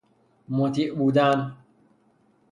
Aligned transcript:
مطیع 0.49 0.91
بودن 0.95 1.57